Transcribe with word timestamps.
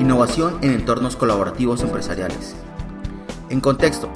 Innovación 0.00 0.58
en 0.62 0.72
entornos 0.72 1.14
colaborativos 1.14 1.80
empresariales. 1.82 2.56
En 3.48 3.60
contexto, 3.60 4.10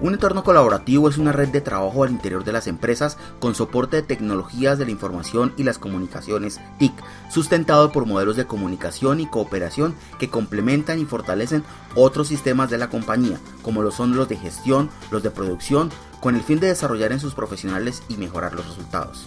un 0.00 0.14
entorno 0.14 0.44
colaborativo 0.44 1.08
es 1.08 1.18
una 1.18 1.32
red 1.32 1.48
de 1.48 1.60
trabajo 1.60 2.04
al 2.04 2.12
interior 2.12 2.44
de 2.44 2.52
las 2.52 2.68
empresas 2.68 3.18
con 3.40 3.56
soporte 3.56 3.96
de 3.96 4.02
tecnologías 4.02 4.78
de 4.78 4.84
la 4.84 4.92
información 4.92 5.52
y 5.56 5.64
las 5.64 5.78
comunicaciones 5.78 6.60
TIC, 6.78 6.92
sustentado 7.30 7.90
por 7.90 8.06
modelos 8.06 8.36
de 8.36 8.46
comunicación 8.46 9.18
y 9.18 9.26
cooperación 9.26 9.96
que 10.20 10.30
complementan 10.30 11.00
y 11.00 11.04
fortalecen 11.04 11.64
otros 11.96 12.28
sistemas 12.28 12.70
de 12.70 12.78
la 12.78 12.88
compañía, 12.88 13.38
como 13.62 13.82
lo 13.82 13.90
son 13.90 14.16
los 14.16 14.28
de 14.28 14.36
gestión, 14.36 14.88
los 15.10 15.24
de 15.24 15.30
producción, 15.30 15.90
con 16.20 16.36
el 16.36 16.42
fin 16.42 16.60
de 16.60 16.68
desarrollar 16.68 17.10
en 17.10 17.20
sus 17.20 17.34
profesionales 17.34 18.04
y 18.08 18.18
mejorar 18.18 18.54
los 18.54 18.68
resultados. 18.68 19.26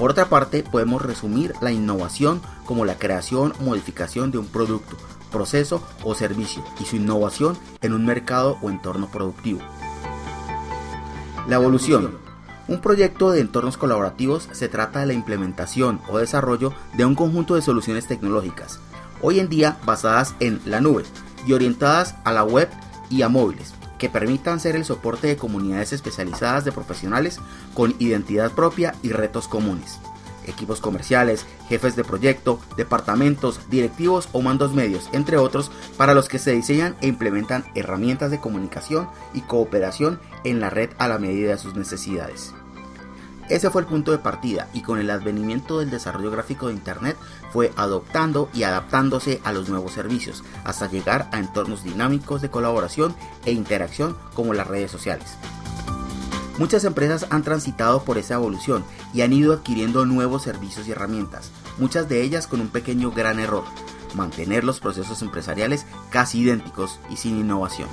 Por 0.00 0.12
otra 0.12 0.30
parte, 0.30 0.62
podemos 0.62 1.02
resumir 1.02 1.52
la 1.60 1.72
innovación 1.72 2.40
como 2.64 2.86
la 2.86 2.96
creación 2.96 3.52
o 3.60 3.64
modificación 3.64 4.30
de 4.30 4.38
un 4.38 4.46
producto, 4.46 4.96
proceso 5.30 5.82
o 6.02 6.14
servicio 6.14 6.64
y 6.80 6.86
su 6.86 6.96
innovación 6.96 7.58
en 7.82 7.92
un 7.92 8.06
mercado 8.06 8.56
o 8.62 8.70
entorno 8.70 9.10
productivo. 9.10 9.60
La 11.46 11.56
evolución. 11.56 12.16
Un 12.66 12.80
proyecto 12.80 13.30
de 13.30 13.40
entornos 13.40 13.76
colaborativos 13.76 14.48
se 14.52 14.70
trata 14.70 15.00
de 15.00 15.06
la 15.06 15.12
implementación 15.12 16.00
o 16.08 16.16
desarrollo 16.16 16.72
de 16.94 17.04
un 17.04 17.14
conjunto 17.14 17.54
de 17.54 17.60
soluciones 17.60 18.06
tecnológicas, 18.06 18.80
hoy 19.20 19.38
en 19.38 19.50
día 19.50 19.76
basadas 19.84 20.34
en 20.40 20.62
la 20.64 20.80
nube 20.80 21.04
y 21.46 21.52
orientadas 21.52 22.14
a 22.24 22.32
la 22.32 22.42
web 22.42 22.70
y 23.10 23.20
a 23.20 23.28
móviles, 23.28 23.74
que 24.00 24.08
permitan 24.08 24.58
ser 24.58 24.74
el 24.74 24.84
soporte 24.84 25.28
de 25.28 25.36
comunidades 25.36 25.92
especializadas 25.92 26.64
de 26.64 26.72
profesionales 26.72 27.38
con 27.74 27.94
identidad 28.00 28.50
propia 28.50 28.94
y 29.02 29.10
retos 29.10 29.46
comunes 29.46 30.00
equipos 30.46 30.80
comerciales, 30.80 31.46
jefes 31.68 31.94
de 31.94 32.02
proyecto, 32.02 32.58
departamentos, 32.76 33.60
directivos 33.70 34.28
o 34.32 34.42
mandos 34.42 34.74
medios, 34.74 35.08
entre 35.12 35.36
otros, 35.36 35.70
para 35.96 36.14
los 36.14 36.28
que 36.28 36.38
se 36.38 36.52
diseñan 36.52 36.96
e 37.00 37.06
implementan 37.06 37.64
herramientas 37.76 38.30
de 38.30 38.40
comunicación 38.40 39.08
y 39.32 39.42
cooperación 39.42 40.18
en 40.42 40.58
la 40.58 40.70
red 40.70 40.90
a 40.98 41.06
la 41.06 41.18
medida 41.18 41.52
de 41.52 41.58
sus 41.58 41.76
necesidades. 41.76 42.52
Ese 43.50 43.68
fue 43.68 43.82
el 43.82 43.88
punto 43.88 44.12
de 44.12 44.18
partida 44.18 44.68
y 44.72 44.82
con 44.82 45.00
el 45.00 45.10
advenimiento 45.10 45.80
del 45.80 45.90
desarrollo 45.90 46.30
gráfico 46.30 46.68
de 46.68 46.74
Internet 46.74 47.16
fue 47.52 47.72
adoptando 47.76 48.48
y 48.54 48.62
adaptándose 48.62 49.40
a 49.42 49.52
los 49.52 49.68
nuevos 49.68 49.92
servicios 49.92 50.44
hasta 50.64 50.88
llegar 50.88 51.28
a 51.32 51.40
entornos 51.40 51.82
dinámicos 51.82 52.42
de 52.42 52.48
colaboración 52.48 53.14
e 53.44 53.50
interacción 53.50 54.16
como 54.34 54.54
las 54.54 54.68
redes 54.68 54.92
sociales. 54.92 55.34
Muchas 56.58 56.84
empresas 56.84 57.26
han 57.30 57.42
transitado 57.42 58.04
por 58.04 58.18
esa 58.18 58.34
evolución 58.34 58.84
y 59.12 59.22
han 59.22 59.32
ido 59.32 59.52
adquiriendo 59.52 60.06
nuevos 60.06 60.44
servicios 60.44 60.86
y 60.86 60.92
herramientas, 60.92 61.50
muchas 61.76 62.08
de 62.08 62.22
ellas 62.22 62.46
con 62.46 62.60
un 62.60 62.68
pequeño 62.68 63.10
gran 63.10 63.40
error, 63.40 63.64
mantener 64.14 64.62
los 64.62 64.78
procesos 64.78 65.22
empresariales 65.22 65.86
casi 66.10 66.38
idénticos 66.40 67.00
y 67.10 67.16
sin 67.16 67.36
innovación. 67.40 67.88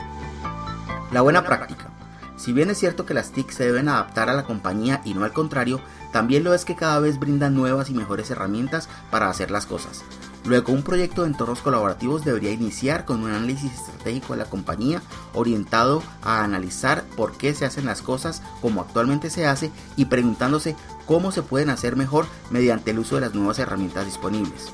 La 1.12 1.22
buena 1.22 1.44
práctica. 1.44 1.97
Si 2.38 2.54
bien 2.54 2.70
es 2.70 2.78
cierto 2.78 3.06
que 3.06 3.14
las 3.14 3.32
TIC 3.32 3.52
se 3.52 3.66
deben 3.66 3.90
adaptar 3.90 4.30
a 4.30 4.34
la 4.34 4.44
compañía 4.44 5.02
y 5.04 5.14
no 5.14 5.24
al 5.24 5.34
contrario, 5.34 5.82
también 6.14 6.44
lo 6.44 6.54
es 6.54 6.66
que 6.66 6.76
cada 6.76 7.00
vez 7.00 7.20
brindan 7.20 7.56
nuevas 7.56 7.90
y 7.90 7.94
mejores 7.94 8.30
herramientas 8.32 8.88
para 9.12 9.30
hacer 9.30 9.52
las 9.52 9.66
cosas, 9.66 10.04
Luego, 10.48 10.72
un 10.72 10.82
proyecto 10.82 11.24
de 11.24 11.28
entornos 11.28 11.62
colaborativos 11.62 12.24
debería 12.24 12.52
iniciar 12.52 13.04
con 13.04 13.22
un 13.22 13.32
análisis 13.32 13.74
estratégico 13.74 14.32
de 14.32 14.40
la 14.40 14.50
compañía 14.50 15.02
orientado 15.34 16.02
a 16.22 16.42
analizar 16.42 17.04
por 17.18 17.34
qué 17.34 17.54
se 17.54 17.66
hacen 17.66 17.86
las 17.86 18.02
cosas 18.02 18.42
como 18.62 18.80
actualmente 18.80 19.30
se 19.30 19.46
hace 19.46 19.72
y 19.98 20.06
preguntándose 20.06 20.78
cómo 21.06 21.34
se 21.34 21.42
pueden 21.42 21.70
hacer 21.70 21.98
mejor 21.98 22.28
mediante 22.50 22.92
el 22.92 23.00
uso 23.00 23.16
de 23.16 23.22
las 23.22 23.36
nuevas 23.36 23.60
herramientas 23.60 24.06
disponibles. 24.06 24.72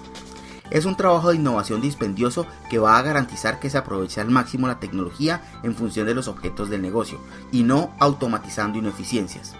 Es 0.73 0.85
un 0.85 0.97
trabajo 0.97 1.29
de 1.29 1.35
innovación 1.35 1.81
dispendioso 1.81 2.47
que 2.67 2.79
va 2.79 2.97
a 2.97 3.01
garantizar 3.03 3.59
que 3.59 3.69
se 3.69 3.77
aproveche 3.77 4.19
al 4.19 4.31
máximo 4.31 4.65
la 4.65 4.79
tecnología 4.79 5.43
en 5.61 5.75
función 5.75 6.07
de 6.07 6.15
los 6.15 6.27
objetos 6.27 6.67
del 6.67 6.81
negocio 6.81 7.19
y 7.51 7.61
no 7.61 7.93
automatizando 7.99 8.79
ineficiencias. 8.79 9.53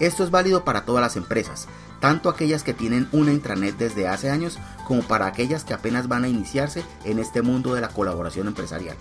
Esto 0.00 0.24
es 0.24 0.32
válido 0.32 0.64
para 0.64 0.84
todas 0.84 1.00
las 1.00 1.14
empresas, 1.14 1.68
tanto 2.00 2.28
aquellas 2.28 2.64
que 2.64 2.74
tienen 2.74 3.08
una 3.12 3.32
intranet 3.32 3.76
desde 3.76 4.08
hace 4.08 4.30
años 4.30 4.58
como 4.84 5.02
para 5.02 5.26
aquellas 5.26 5.62
que 5.62 5.74
apenas 5.74 6.08
van 6.08 6.24
a 6.24 6.28
iniciarse 6.28 6.84
en 7.04 7.20
este 7.20 7.40
mundo 7.42 7.74
de 7.74 7.80
la 7.80 7.90
colaboración 7.90 8.48
empresarial. 8.48 8.96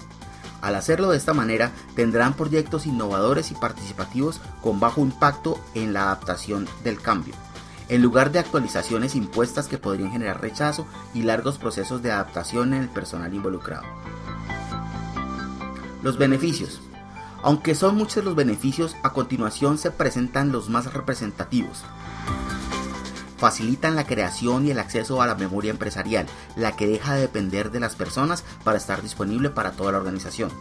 Al 0.62 0.76
hacerlo 0.76 1.10
de 1.10 1.18
esta 1.18 1.34
manera, 1.34 1.72
tendrán 1.96 2.36
proyectos 2.36 2.86
innovadores 2.86 3.50
y 3.50 3.56
participativos 3.56 4.40
con 4.62 4.80
bajo 4.80 5.02
impacto 5.02 5.60
en 5.74 5.92
la 5.92 6.04
adaptación 6.04 6.68
del 6.84 7.02
cambio, 7.02 7.34
en 7.92 8.02
lugar 8.02 8.32
de 8.32 8.40
actualizaciones 8.40 9.16
impuestas 9.16 9.68
que 9.68 9.78
podrían 9.78 10.14
generar 10.14 10.40
rechazo 10.40 10.88
y 11.14 11.24
largos 11.24 11.58
procesos 11.58 12.02
de 12.02 12.10
adaptación 12.10 12.74
en 12.74 12.84
el 12.84 12.90
personal 12.90 13.34
involucrado. 13.34 13.84
Los 16.02 16.18
beneficios. 16.18 16.80
Aunque 17.44 17.76
son 17.76 17.96
muchos 17.96 18.24
los 18.24 18.34
beneficios, 18.34 18.96
a 19.04 19.12
continuación 19.12 19.78
se 19.78 19.92
presentan 19.92 20.54
los 20.54 20.70
más 20.70 20.94
representativos 20.94 21.84
facilitan 23.42 23.96
la 23.96 24.06
creación 24.06 24.68
y 24.68 24.70
el 24.70 24.78
acceso 24.78 25.20
a 25.20 25.26
la 25.26 25.34
memoria 25.34 25.72
empresarial, 25.72 26.28
la 26.56 26.76
que 26.76 26.86
deja 26.86 27.16
de 27.16 27.22
depender 27.22 27.72
de 27.72 27.80
las 27.80 27.96
personas 27.96 28.44
para 28.64 28.78
estar 28.78 29.02
disponible 29.02 29.50
para 29.50 29.72
toda 29.72 29.94
la 29.94 29.98
organización. 29.98 30.52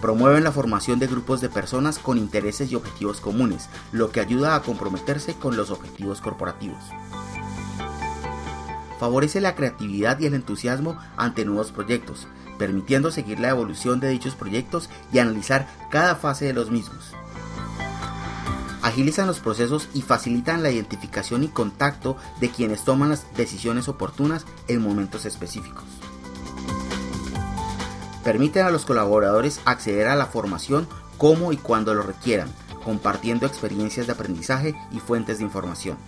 Promueven 0.00 0.44
la 0.44 0.52
formación 0.52 0.98
de 0.98 1.06
grupos 1.06 1.40
de 1.40 1.48
personas 1.48 1.98
con 1.98 2.18
intereses 2.18 2.72
y 2.72 2.74
objetivos 2.74 3.20
comunes, 3.20 3.68
lo 3.92 4.10
que 4.10 4.20
ayuda 4.20 4.54
a 4.54 4.62
comprometerse 4.62 5.34
con 5.34 5.56
los 5.56 5.70
objetivos 5.70 6.20
corporativos. 6.20 6.82
Favorece 8.98 9.40
la 9.40 9.54
creatividad 9.54 10.18
y 10.20 10.26
el 10.26 10.34
entusiasmo 10.34 10.98
ante 11.16 11.44
nuevos 11.44 11.72
proyectos, 11.72 12.28
permitiendo 12.58 13.10
seguir 13.10 13.40
la 13.40 13.50
evolución 13.50 14.00
de 14.00 14.10
dichos 14.10 14.34
proyectos 14.34 14.90
y 15.12 15.18
analizar 15.18 15.68
cada 15.90 16.16
fase 16.16 16.46
de 16.46 16.52
los 16.52 16.70
mismos 16.70 17.14
agilizan 18.82 19.26
los 19.26 19.40
procesos 19.40 19.88
y 19.94 20.02
facilitan 20.02 20.62
la 20.62 20.70
identificación 20.70 21.44
y 21.44 21.48
contacto 21.48 22.16
de 22.40 22.50
quienes 22.50 22.84
toman 22.84 23.10
las 23.10 23.24
decisiones 23.36 23.88
oportunas 23.88 24.46
en 24.68 24.82
momentos 24.82 25.26
específicos. 25.26 25.84
Permiten 28.30 28.64
a 28.64 28.70
los 28.70 28.84
colaboradores 28.84 29.60
acceder 29.64 30.06
a 30.06 30.14
la 30.14 30.26
formación 30.26 30.86
como 31.18 31.50
y 31.50 31.56
cuando 31.56 31.94
lo 31.94 32.04
requieran, 32.04 32.48
compartiendo 32.84 33.44
experiencias 33.44 34.06
de 34.06 34.12
aprendizaje 34.12 34.76
y 34.92 35.00
fuentes 35.00 35.38
de 35.38 35.44
información. 35.44 35.98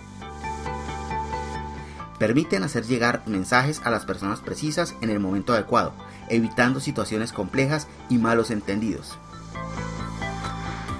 Permiten 2.20 2.62
hacer 2.62 2.86
llegar 2.86 3.24
mensajes 3.26 3.80
a 3.82 3.90
las 3.90 4.04
personas 4.04 4.38
precisas 4.38 4.94
en 5.00 5.10
el 5.10 5.18
momento 5.18 5.52
adecuado, 5.52 5.94
evitando 6.28 6.78
situaciones 6.78 7.32
complejas 7.32 7.88
y 8.08 8.18
malos 8.18 8.52
entendidos 8.52 9.18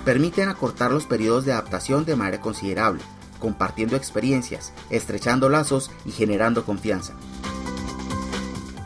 permiten 0.04 0.49
acortar 0.49 0.91
los 0.91 1.06
periodos 1.06 1.44
de 1.44 1.53
adaptación 1.53 2.04
de 2.04 2.16
manera 2.16 2.41
considerable, 2.41 3.00
compartiendo 3.39 3.94
experiencias, 3.94 4.72
estrechando 4.91 5.49
lazos 5.49 5.93
y 6.04 6.10
generando 6.10 6.65
confianza. 6.65 7.15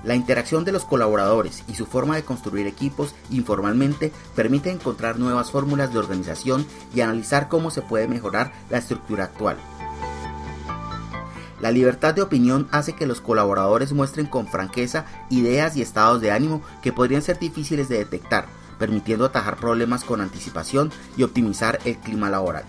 La 0.06 0.14
interacción 0.14 0.64
de 0.64 0.70
los 0.70 0.84
colaboradores 0.84 1.64
y 1.66 1.74
su 1.74 1.84
forma 1.84 2.14
de 2.14 2.22
construir 2.22 2.68
equipos 2.68 3.12
informalmente 3.28 4.12
permite 4.36 4.70
encontrar 4.70 5.18
nuevas 5.18 5.50
fórmulas 5.50 5.92
de 5.92 5.98
organización 5.98 6.64
y 6.94 7.00
analizar 7.00 7.48
cómo 7.48 7.72
se 7.72 7.82
puede 7.82 8.06
mejorar 8.06 8.52
la 8.70 8.78
estructura 8.78 9.24
actual. 9.24 9.56
La 11.60 11.72
libertad 11.72 12.14
de 12.14 12.22
opinión 12.22 12.68
hace 12.70 12.92
que 12.92 13.06
los 13.06 13.20
colaboradores 13.20 13.92
muestren 13.92 14.26
con 14.26 14.46
franqueza 14.46 15.06
ideas 15.28 15.76
y 15.76 15.82
estados 15.82 16.20
de 16.20 16.30
ánimo 16.30 16.62
que 16.82 16.92
podrían 16.92 17.22
ser 17.22 17.40
difíciles 17.40 17.88
de 17.88 17.98
detectar, 17.98 18.46
permitiendo 18.78 19.24
atajar 19.24 19.56
problemas 19.56 20.04
con 20.04 20.20
anticipación 20.20 20.92
y 21.16 21.24
optimizar 21.24 21.80
el 21.84 21.96
clima 21.96 22.30
laboral. 22.30 22.64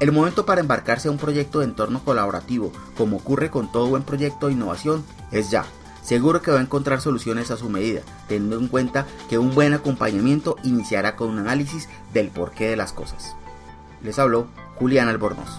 El 0.00 0.12
momento 0.12 0.46
para 0.46 0.62
embarcarse 0.62 1.08
a 1.08 1.10
un 1.10 1.18
proyecto 1.18 1.58
de 1.58 1.66
entorno 1.66 2.02
colaborativo, 2.02 2.72
como 2.96 3.18
ocurre 3.18 3.50
con 3.50 3.70
todo 3.70 3.86
buen 3.86 4.02
proyecto 4.02 4.46
de 4.46 4.54
innovación, 4.54 5.04
es 5.30 5.50
ya. 5.50 5.66
Seguro 6.02 6.40
que 6.40 6.50
va 6.50 6.58
a 6.58 6.62
encontrar 6.62 7.02
soluciones 7.02 7.50
a 7.50 7.58
su 7.58 7.68
medida, 7.68 8.00
teniendo 8.26 8.58
en 8.58 8.68
cuenta 8.68 9.06
que 9.28 9.36
un 9.36 9.54
buen 9.54 9.74
acompañamiento 9.74 10.56
iniciará 10.64 11.16
con 11.16 11.28
un 11.28 11.38
análisis 11.38 11.86
del 12.14 12.30
porqué 12.30 12.70
de 12.70 12.76
las 12.76 12.94
cosas. 12.94 13.36
Les 14.02 14.18
habló 14.18 14.46
Julián 14.76 15.08
Albornoz. 15.08 15.50